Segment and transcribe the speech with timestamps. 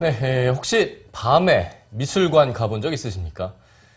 [0.00, 3.54] 네, 에, 혹시 밤에 미술관 가본 적 있으십니까?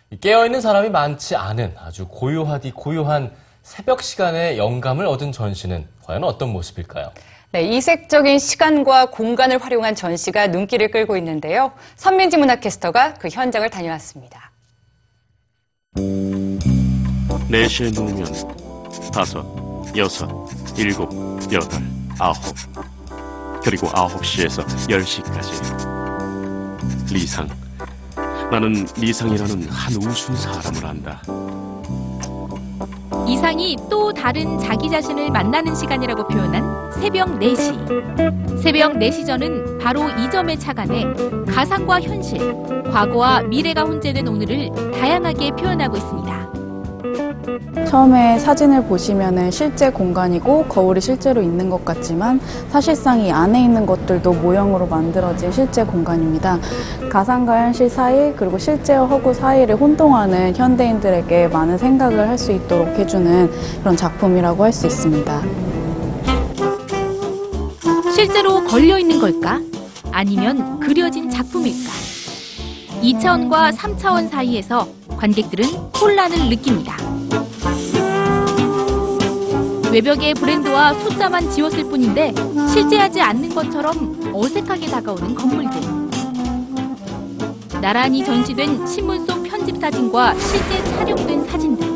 [0.09, 3.31] 이 깨어있는 사람이 많지 않은 아주 고요하디 고요한
[3.61, 7.11] 새벽 시간에 영감을 얻은 전시는 과연 어떤 모습일까요?
[7.51, 11.71] 네, 이색적인 시간과 공간을 활용한 전시가 눈길을 끌고 있는데요.
[11.97, 14.49] 선민지 문화캐스터가 그 현장을 다녀왔습니다.
[17.51, 19.45] 4시에 누우면 다섯,
[19.95, 20.27] 여섯,
[20.75, 21.11] 일곱,
[21.53, 21.79] 여덟,
[22.17, 22.37] 아홉
[23.63, 25.51] 그리고 아홉 시에서 열 시까지
[27.11, 27.47] 리상
[28.49, 31.21] 나는 리상이라는 한 우순 사람을 안다
[33.27, 38.61] 이상이 또 다른 자기 자신을 만나는 시간이라고 표현한 새벽 4시.
[38.61, 41.05] 새벽 4시 전은 바로 이 점에 착안해
[41.45, 42.39] 가상과 현실,
[42.91, 46.40] 과거와 미래가 혼재된 오늘을 다양하게 표현하고 있습니다.
[47.87, 54.31] 처음에 사진을 보시면은 실제 공간이고 거울이 실제로 있는 것 같지만 사실상 이 안에 있는 것들도
[54.33, 56.57] 모형으로 만들어진 실제 공간입니다.
[57.09, 63.51] 가상과 현실 사이 그리고 실제와 허구 사이를 혼동하는 현대인들에게 많은 생각을 할 수 있도록 해주는
[63.81, 65.41] 그런 작품이라고 할 수 있습니다.
[68.15, 69.59] 실제로 걸려 있는 걸까?
[70.11, 71.91] 아니면 그려진 작품일까?
[73.01, 74.87] 2차원과 3차원 사이에서
[75.21, 75.65] 관객들은
[76.01, 76.97] 혼란을 느낍니다.
[79.91, 82.33] 외벽의 브랜드와 숫자만 지웠을 뿐인데
[82.73, 85.79] 실제하지 않는 것처럼 어색하게 다가오는 건물들.
[87.79, 91.91] 나란히 전시된 신문 속 편집 사진과 실제 촬영된 사진들.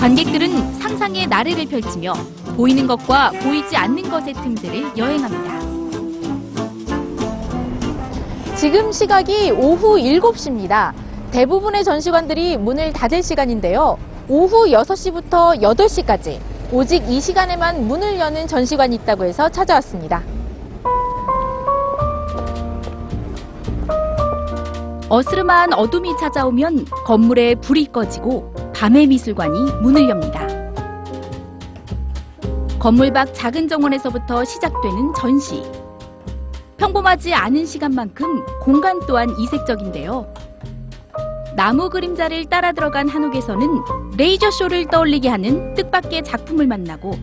[0.00, 2.12] 관객들은 상상의 나래를 펼치며
[2.58, 5.63] 보이는 것과 보이지 않는 것의 틈새를 여행합니다.
[8.64, 10.94] 지금 시각이 오후 7시입니다.
[11.32, 13.98] 대부분의 전시관들이 문을 닫을 시간인데요.
[14.26, 16.40] 오후 6시부터 8시까지
[16.72, 20.22] 오직 이 시간에만 문을 여는 전시관이 있다고 해서 찾아왔습니다.
[25.10, 30.48] 어스름한 어둠이 찾아오면 건물에 불이 꺼지고 밤의 미술관이 문을 엽니다.
[32.78, 35.83] 건물 밖 작은 정원에서부터 시작되는 전시.
[36.84, 40.30] 평범하지 않은 시간만큼 공간 또한 이색적인데요.
[41.56, 43.66] 나무 그림자를 따라 들어간 한옥에서는
[44.18, 47.16] 레이저 쇼를 떠올리게 하는 뜻밖의 작품을 만나고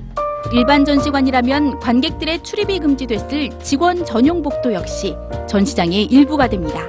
[0.51, 5.15] 일반 전시관이라면 관객들의 출입이 금지됐을 직원 전용 복도 역시
[5.47, 6.81] 전시장의 일부가 됩니다.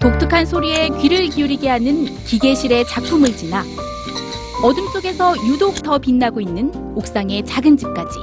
[0.00, 3.62] 독특한 소리에 귀를 기울이게 하는 기계실의 작품을 지나
[4.64, 8.18] 어둠 속에서 유독 더 빛나고 있는 옥상의 작은 집까지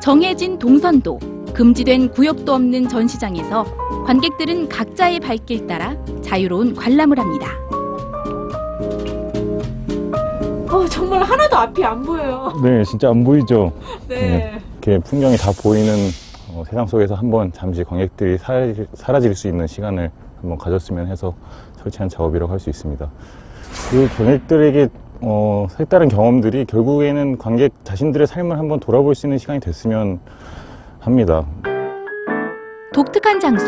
[0.00, 1.18] 정해진 동선도
[1.54, 3.64] 금지된 구역도 없는 전시장에서
[4.06, 7.48] 관객들은 각자의 발길 따라 자유로운 관람을 합니다.
[10.70, 12.52] 어, 정말 하나도 앞이 안 보여요.
[12.62, 13.72] 네, 진짜 안 보이죠.
[14.08, 14.58] 네.
[14.72, 15.94] 이렇게 풍경이 다 보이는
[16.54, 21.34] 어, 세상 속에서 한번 잠시 관객들이 사라질, 사라질 수 있는 시간을 한번 가졌으면 해서
[21.82, 23.08] 설치한 작업이라고 할 수 있습니다.
[23.90, 24.88] 그 관객들에게
[25.22, 30.20] 어, 색다른 경험들이 결국에는 관객 자신들의 삶을 한번 돌아볼 수 있는 시간이 됐으면
[30.98, 31.46] 합니다.
[32.92, 33.66] 독특한 장소,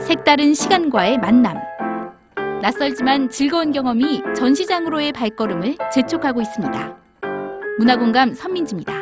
[0.00, 1.58] 색다른 시간과의 만남.
[2.62, 6.96] 낯설지만 즐거운 경험이 전시장으로의 발걸음을 재촉하고 있습니다.
[7.78, 8.92] 문화공감 선민지입니다.